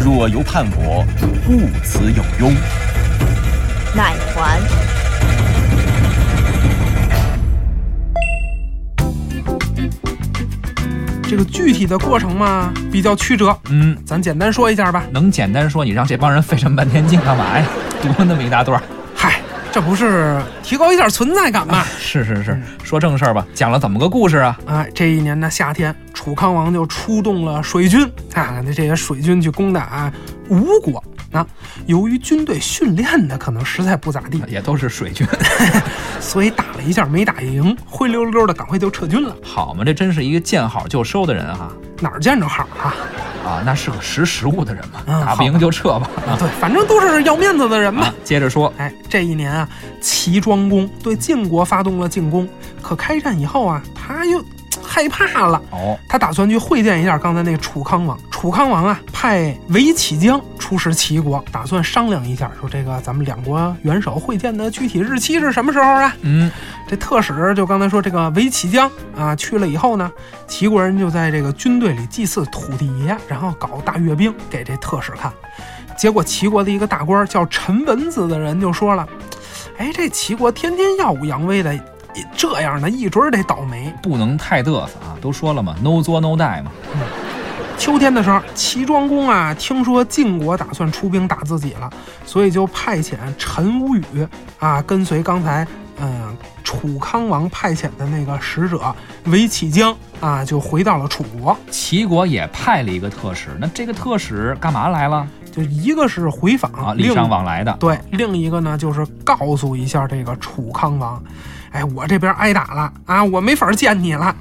[0.01, 1.05] 若犹叛我，
[1.45, 2.53] 故此有庸。
[3.93, 4.61] 乃还。
[11.23, 13.57] 这个具体的过程嘛，比较曲折。
[13.69, 15.03] 嗯，咱简单说一下吧。
[15.11, 17.65] 能简单说，你让这帮人费这么半天劲干嘛呀？
[18.01, 18.81] 读那么一大段。
[19.75, 21.83] 嗨，这不是提高一点存在感吗？
[21.99, 23.45] 是是是，说正事儿吧。
[23.53, 24.57] 讲了怎么个故事啊？
[24.65, 30.09] 哎，这一年的夏天，楚康王就出动了水军啊，那这些水军去攻打
[30.47, 31.03] 吴国。
[31.33, 31.45] 啊，
[31.87, 35.27] 由于军队训练的可能实在不咋地，也都是水军，
[36.21, 39.35] 所以打了一下没打赢，灰溜溜的赶快就撤军了。
[39.43, 41.69] 好嘛，这真是一个见好就收的人哈。
[41.99, 42.95] 哪儿见着好啊？
[43.45, 45.01] 啊，那是个识时务的人嘛。
[45.05, 46.09] 嗯、打不赢就撤吧。
[46.27, 48.13] 啊，对，反正都是要面子的人嘛。
[48.23, 49.69] 接着说，哎，这一年啊，
[50.01, 52.47] 齐庄公对晋国发动了进攻，
[52.81, 54.43] 可开战以后啊，他又。
[54.95, 58.17] 害怕了哦，他打算去会见一下刚才那楚康王。
[58.31, 66.15] 楚康王啊，派韦启江出使齐国，打算商量一下，说这个咱们两国元首会见的具体日期是什么时候啊？
[66.21, 66.49] 嗯，
[66.87, 70.09] 这特使就刚才说这个韦启江啊，去了以后呢，
[70.47, 75.29] 齐国人就在这个军队里祭祀土地爷，然后搞大阅兵给这特使看。
[75.97, 79.05] 结果齐国的一个大官叫陈文子的人就说了，
[79.77, 81.77] 哎，这齐国天天耀武扬威的。
[82.35, 85.17] 这样的一准得倒霉，不能太嘚瑟啊！
[85.21, 86.71] 都说了嘛，no 作 no die 嘛。
[86.93, 86.99] 嗯，
[87.77, 91.89] 秋天的时候，齐庄公啊，听说晋国打算出兵打自己了，
[92.25, 94.03] 所以就派遣陈无宇
[94.59, 95.67] 啊，跟随刚才
[95.99, 101.55] 嗯楚康王派遣的那个使者韦启江啊，就回到了楚国。
[101.69, 105.27] 齐国也派了一个特使，那这个特使干嘛来了？
[105.51, 107.71] 就一个是回访啊，礼尚往来的。
[107.79, 111.23] 对，另一个呢，就是告诉一下这个楚康王。
[111.75, 114.33] 哎，我这边挨打了啊，我没法见你了。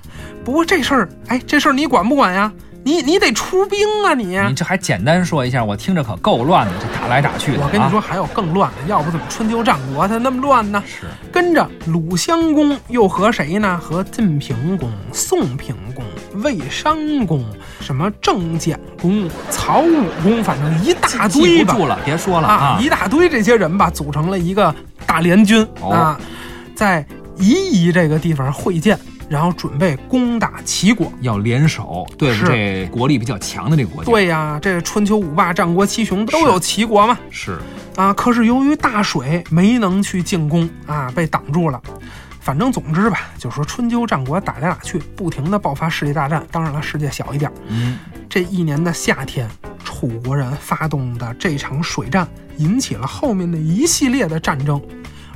[0.44, 2.52] 不过这事儿，哎，这事儿你管不管呀？
[2.86, 4.12] 你你得出兵啊！
[4.12, 7.64] 你你这还简单说一下，我听着可够乱的，这打来打去的。
[7.64, 10.82] 我跟你说，还有更乱的，要不怎么春秋战国它那么乱呢？
[10.86, 13.80] 是跟着鲁襄公又和谁呢？
[13.82, 16.04] 和晋平公、宋平公、
[16.42, 17.42] 魏商公、
[17.80, 21.28] 什么郑简公、曹武公，反正一大堆吧。
[21.28, 22.78] 记不住了，别说了啊！
[22.78, 24.74] 一大堆这些人吧，组成了一个
[25.06, 26.20] 大联军啊，
[26.76, 27.02] 在。
[27.38, 31.12] 夷夷这个地方会见，然后准备攻打齐国。
[31.20, 37.18] 要联手对这国力比较强的这个国家。，对呀，这春秋五霸、战国七雄都有齐国嘛。
[37.30, 37.58] 是
[37.96, 41.80] 啊，可是由于大水没能去进攻啊，被挡住了。
[42.40, 46.46] 反正总之吧，就说春秋战国打来打去，不停的爆发世界大战。
[46.50, 47.50] 当然了，世界小一点。
[47.68, 49.48] 嗯，这一年的夏天，
[49.82, 54.78] 楚国人发动的这场水战，引起了后面的一系列的战争。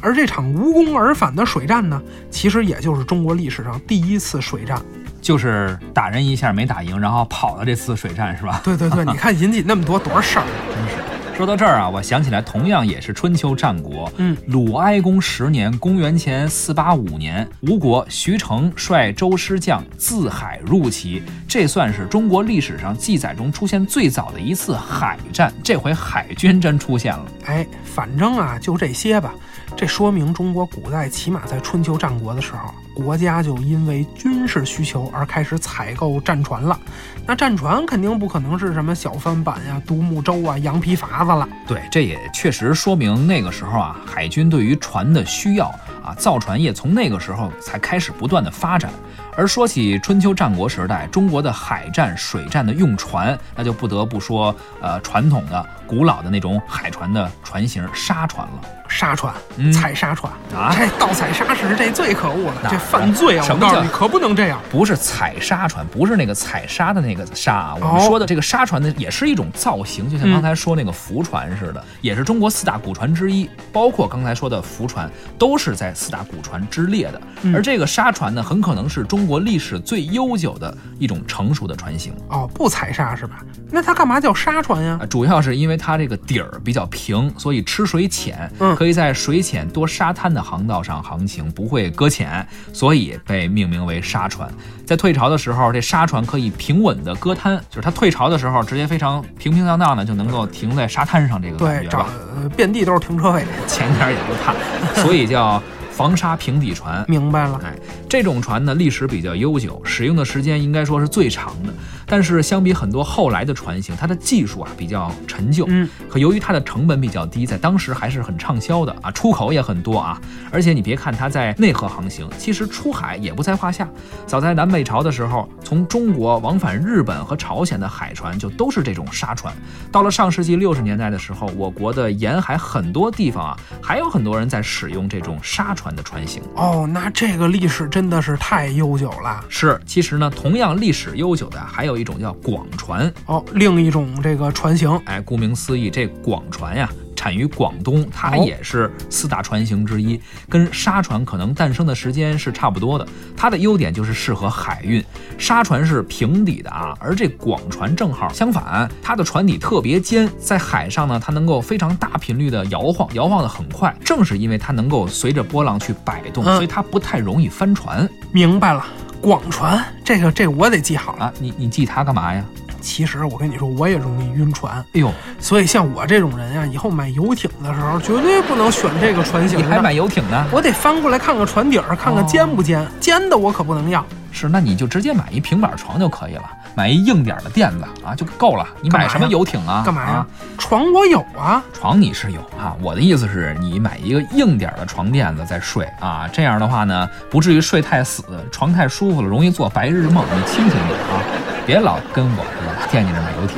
[0.00, 4.80] 而这场无功而返的水战呢，其实也就是中国历史上第一次水战。
[5.20, 8.60] 就是打人一下没打赢，然后跑了这次水战是吧？
[8.64, 10.44] 对对对， 你看引起那么多多少事儿？
[10.74, 11.07] 真是。
[11.38, 25.54] 说到这儿啊，我想起来，同样也是春秋战国，嗯，鲁哀公十年，公元前四八五年，吴国徐成率周师将自海入齐，这算是中国历史上记载中出现最早的一次海战。
[25.62, 27.26] 这回海军真出现了。
[27.44, 29.32] 哎，反正啊，就这些吧。
[29.76, 36.76] 这说明中国古代起码在春秋战国的时候，国家就因为军事需求而开始采购战船了。
[37.24, 41.48] 那战船肯定不可能是什么小帆板呀、独木舟啊、羊皮筏子了。
[41.66, 45.66] 对，这也确实说明那个时候啊，海军对于船的需要
[46.02, 48.90] 啊，造船业从那个时候才开始不断的发展。
[49.36, 58.60] 而说起春秋战国时代中国的海战、水战的用船，那就不得不说，呃，传统的、古老的那种海船的船型沙船了。
[58.88, 63.44] 沙船嗯，采沙船啊这盗采砂石这最可恶了，这犯罪啊！
[63.44, 64.60] 什么叫我告诉你，可不能这样。
[64.70, 73.48] 不是采沙船，不是那个采沙的那个沙啊，我们哦说的这个沙船呢，也是一种造型，就像嗯刚才说那个浮船似的，也是中国四大古船之一。
[73.72, 77.20] 包括刚才说的浮船，都是在四大古船之列的。
[77.42, 83.40] 嗯而这个沙船呢，很可能是中国历史最悠久的一种成熟的船型哦，不采沙是吧？
[83.70, 85.06] 那它干嘛叫沙船呀啊，？
[85.06, 94.48] 主要是因为它这个底儿比较平，所以吃水浅，嗯可以在水浅多沙滩的航道上航行，不会搁浅，所以被命名为沙船。
[94.86, 103.44] 在退潮的时候，这沙船可以平稳的搁滩，就是它退潮的时候，直接非常平平荡荡的就能够停在沙滩上，这个感觉吧，呃遍地都是停车位。
[103.66, 105.60] 前点儿也不怕，所以叫
[105.90, 107.04] 防沙平底船。
[107.08, 107.74] 明白了，哎，
[108.08, 111.74] 这种船呢历史比较悠久，使用的时间应该说是最长的。
[112.08, 120.20] 但是相比很多后来的船型，它的技术啊比较陈旧，嗯，可由于它的成本比较低，在当时还是很畅销的啊，出口也很多啊。
[120.50, 123.86] 而且你别看它在内河航行，其实出海也不在话下。
[124.26, 129.54] 早在南北朝的时候，从中国往返日本和朝鲜的海船就都是这种沙船。
[129.92, 136.42] 到了上世纪六十年代的时候，我国的沿海很多地方啊，还有很多人在使用这种沙船的船型。
[136.54, 139.44] 哦，那这个历史真的是太悠久了。
[139.48, 143.12] 是，其实呢，同样历史悠久的还有一种叫广船。
[143.26, 144.88] 哦，另一种这个船型。
[145.04, 153.06] 哎，顾名思义，这广船呀，产于广东，它哦也是四大船型之一，跟沙船可能诞生的时间是差不多的。
[153.36, 155.04] 它的优点就是适合海运，
[155.36, 163.94] 沙船是平底的啊，而这广船正好相反，它的船底特别尖，在海上呢，它能够非常大频率的摇晃，摇晃的很快。
[164.04, 168.84] 正是因为它能够随着波浪去摆动，嗯所以它不太容易翻船明白了，
[169.20, 171.26] 广船这个这个我得记好了。
[171.26, 171.32] 啊。
[171.38, 172.44] 你你记它干嘛呀？
[172.80, 179.58] 其实我跟你说，我也容易晕船，哎呦，所以像我这种人呀、以后买游艇的时候绝对不能选这个船型。
[179.58, 180.46] 你还买游艇呢？
[180.52, 184.04] 我得翻过来看看船底儿，看看尖不尖，尖的我可不能要。
[184.30, 186.44] 是，那你就直接买一平板床就可以了，
[186.78, 188.64] 买一硬点儿的垫子啊就够了。
[188.80, 189.82] 你买什么游艇啊？
[189.84, 190.26] 干嘛呀啊？？
[190.56, 200.24] 床我有啊，床你是有啊，我的意思是你买一个硬点儿的床垫子再睡啊，这样的话呢，不至于睡太死，床太舒服了，容易做白日梦。
[200.32, 201.18] 你清醒点啊，
[201.66, 202.86] 别老跟我是吧？
[202.92, 203.56] 惦记着买游艇。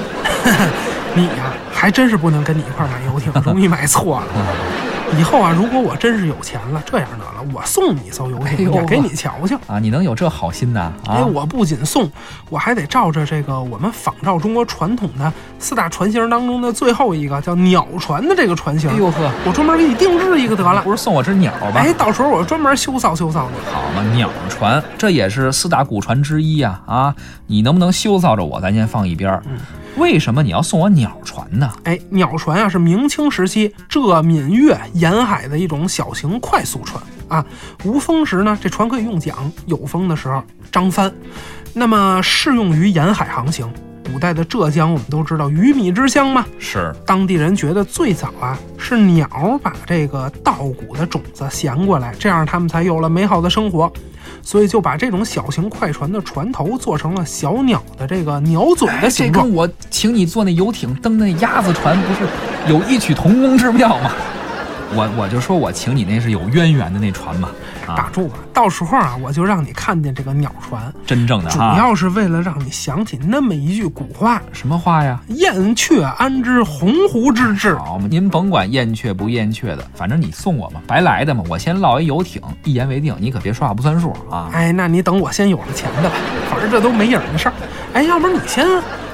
[1.15, 4.27] 你呀、还真是不能跟你一块儿买游艇，容易买错了。
[5.19, 9.59] 以后啊，如果我真是有钱了，这样得了，我送你一艘游艇我给你瞧瞧。
[9.67, 10.93] 啊，你能有这好心呐？
[11.07, 12.11] 啊，哎，我不仅送，
[12.49, 20.83] 我还得照着这个我们仿照中国传统的四大船型当中的最后一个叫鸟船的这个船型，哎呦呵，我专门给你定制一个得了。
[20.83, 21.81] 不是送我只鸟吧？
[21.81, 23.73] 哎，到时候我专门修造修造你。
[23.73, 27.15] 好嘛，鸟船这也是四大古船之一呀、啊！
[27.47, 29.43] 你能不能修造着我，咱先放一边儿。
[29.97, 31.71] 为什么你要送我鸟船呢？
[31.85, 37.43] 哎，鸟船啊是明清时期浙闽粤沿海的一种小型快速船啊。
[37.85, 41.11] 无风时呢，这船可以用桨；有风的时候张帆。
[41.73, 43.67] 那么适用于沿海航行。
[44.13, 49.29] 古代的浙江，我们都知道鱼米之乡嘛，是当地人觉得最早啊是鸟
[49.63, 53.93] 把这个稻谷的种子衔过来，这样他们才有了美好的生活，
[54.43, 59.47] 所以就把这种小型快船的船头做成了小鸟的这个鸟嘴的形状。
[59.47, 62.29] 跟我请你坐那游艇登那鸭子船不是
[62.73, 64.11] 有异曲同工之妙吗？
[64.95, 67.49] 我我就说我请你那是有渊源的那船嘛，
[67.87, 81.45] 啊，打住吧，到时候啊，我就让你看见这个鸟船，真正的主，要是为了让你想起那么一句古话什么话呀？“燕雀安知鸿鹄之志好嘛，您甭管燕雀不燕雀的，反正你送我嘛，白来的嘛。
[81.49, 84.13] 我先落一游艇，一言为定，你可别说话不算数”。
[84.31, 84.51] 啊。
[84.53, 86.17] 哎，那你等我先有了钱的吧，
[86.51, 87.55] 反正这都没影儿的事儿。
[87.93, 88.67] 哎，要不然你先，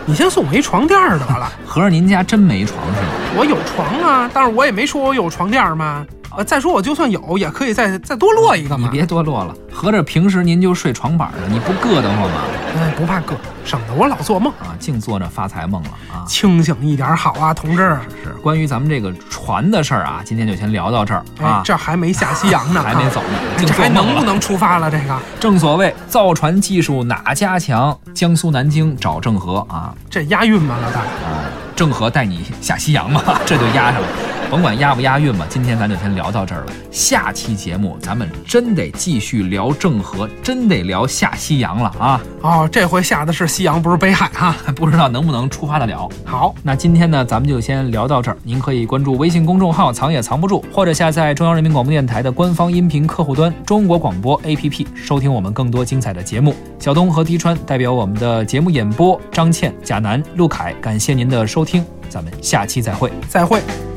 [0.06, 1.52] 你先送我一床垫儿得了。
[1.66, 3.08] 合着您家真没床是吗？
[3.36, 6.06] 我有床啊，但是我也没说我有床垫儿嘛。
[6.36, 8.88] 呃，再说我就算有，也可以再再多落一个嘛。
[8.90, 12.42] 你别多落了，合着平时您就睡床板上，你不硌得慌吗？
[12.76, 13.32] 哎，不怕硌，
[13.64, 14.52] 省得我老做梦。
[14.60, 16.24] 啊，净做着发财梦了啊！
[16.28, 17.96] 清醒一点好啊，同志。
[18.22, 24.90] 是关于咱们这个船的事儿啊，今天就先聊到这儿哎啊，，这还没下西洋呢， 还没走呢，啊，这还能不能出发了？
[24.90, 27.98] 这个，正所谓造船技术哪家强？
[28.12, 31.00] 江苏南京找郑和啊这押韵吗，老大？
[31.00, 31.44] 啊！
[31.74, 34.08] 郑和带你下西洋嘛， 这就押上了。
[34.46, 36.72] 甭管押不押韵吧，今天咱就先聊到这儿了。
[36.90, 42.20] 下期节目咱们真得继续聊郑和，真得聊下西洋了啊！
[42.42, 44.54] 哦，这回下的是西洋，不是北海哈。
[44.74, 46.08] 不知道能不能出发得了。
[46.24, 48.36] 好，那今天呢，咱们就先聊到这儿。
[48.42, 56.54] 您可以关注微信公众号“藏也藏不住”，或者下载中央人民广播电台的官方音频客户端“中国广播 APP”，收听我们更多精彩的节目。
[56.78, 63.10] 小东和滴川代表我们的节目演播，张倩、贾楠、陆凯，感谢您的收听，咱们下期再会。
[63.28, 63.95] 再会。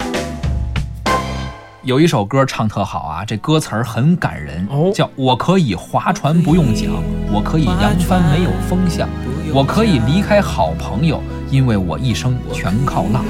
[1.84, 6.90] 有一首歌唱特好啊，这歌词儿很感人，哦叫“我可以划船不用桨，
[7.32, 9.08] 我可以扬帆没有风向，
[9.54, 13.24] 我可以离开好朋友，因为我一生全靠浪。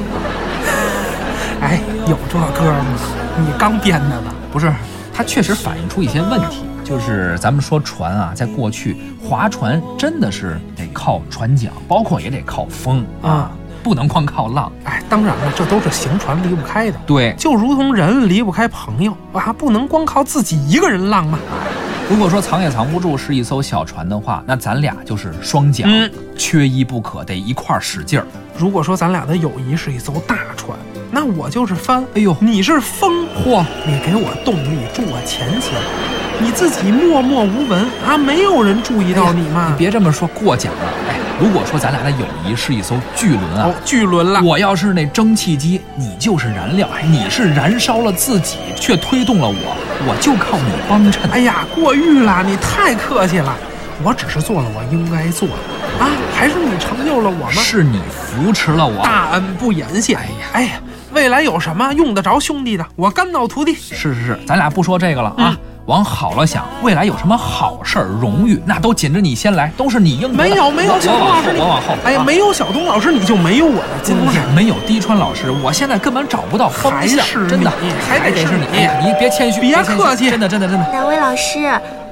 [1.61, 2.85] ”哎，有这歌吗？
[3.37, 4.33] 你刚编的吧？
[4.51, 4.73] 不是，
[5.13, 6.63] 它确实反映出一些问题。
[6.83, 13.51] 就是咱们说船啊，在过去划船真的是得靠船桨，包括也得靠风啊，
[13.89, 14.71] 不能光靠浪。
[14.83, 21.39] 哎，当然了，这都是行船离不开的，对，就如同人离不开朋友啊，不能光靠自己一个人浪嘛。
[22.07, 28.27] 如果说藏也藏不住是一艘小船的话，那咱俩就是双桨，嗯缺一不可，得一块儿使劲儿。
[28.55, 30.77] 如果说咱俩的友谊是一艘大船，
[31.09, 35.73] 那我就是帆，哎呦你是风，嚯，你给我动力，助我前行。
[36.41, 39.67] 你自己默默无闻啊，没有人注意到你嘛。
[39.69, 40.79] 你别这么说，过奖了。
[41.09, 44.41] 哎，如果说咱俩的友谊是一艘巨轮啊哦，，巨轮了。
[44.41, 49.75] 我要是那蒸汽机，你就是燃料，哎你是燃烧了自己，却推动了我，
[50.07, 51.29] 我就靠你帮衬。
[51.29, 53.55] 哎呀，过誉了，你太客气了。
[54.01, 55.55] 我只是做了我应该做的
[56.01, 57.51] 啊，还是你成就了我吗？
[57.51, 59.03] 是你扶持了我。
[59.03, 60.15] 大恩不言谢。
[60.15, 60.71] 哎呀，哎呀，
[61.11, 63.73] 未来有什么用得着兄弟的，我甘道徒弟。
[63.73, 65.49] 是是是，咱俩不说这个了啊。
[65.49, 65.57] 嗯
[65.89, 70.43] 往好了想，未来有什么好事儿、荣誉，那都紧着你先来，都是你应得的。
[70.43, 71.95] 没有没有，我我往后，小东老师我往后。
[72.05, 74.47] 哎呀，啊没有小东老师，你就没有我的今天。
[74.53, 78.65] 没有滴川老师，我现在根本找不到方向，还是真的你，还还得是得是你。
[78.71, 80.87] 你哎呀，你别谦虚，别客气真的真的真的。
[80.91, 81.67] 两位老师，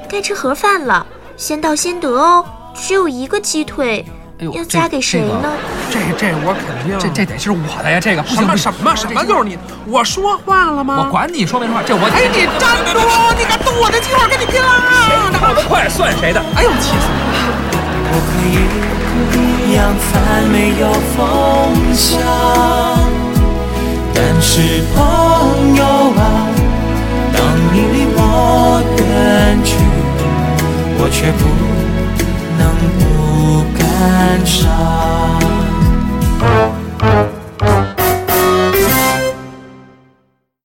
[0.10, 1.06] 该吃盒饭了，
[1.36, 2.44] 先到先得哦。
[2.74, 4.04] 只有一个鸡腿，
[4.40, 5.50] 哎呦，要嫁给谁这个呢？
[5.90, 7.00] 这这我肯定。
[7.00, 9.58] 这这得是我的呀，这个不行，什么什么什么就是你，
[9.88, 11.04] 我说话了吗？
[11.04, 13.00] 我管你说没说话，这我哎，你站住！
[13.38, 14.68] 你敢动我的计划，跟你拼了！
[15.08, 16.40] 谁跑得快算谁的？
[16.56, 17.40] 哎呦，气死我了！
[18.10, 18.62] 我可以
[19.74, 21.18] 扬帆没有风
[21.96, 22.22] 向，
[24.14, 25.84] 但是朋友
[26.14, 26.46] 啊，
[27.34, 27.42] 当
[27.74, 29.02] 你离我远
[29.66, 29.74] 去，
[31.00, 31.42] 我却不
[32.58, 32.62] 能
[33.00, 33.02] 不
[34.00, 35.17] 燃烧。